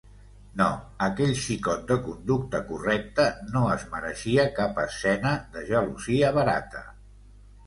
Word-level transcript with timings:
No, 0.59 0.67
aquell 1.07 1.33
xicot 1.41 1.83
de 1.91 1.97
conducta 2.07 2.61
correcta 2.69 3.27
no 3.51 3.61
es 3.75 3.85
mereixia 3.93 4.47
cap 4.57 4.81
escena 4.87 5.35
de 5.59 5.67
gelosia 5.69 6.33
barata. 6.41 6.83